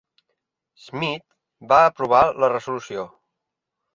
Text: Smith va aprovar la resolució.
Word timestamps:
Smith 0.85 1.23
va 1.73 1.77
aprovar 1.89 2.23
la 2.45 2.51
resolució. 2.57 3.05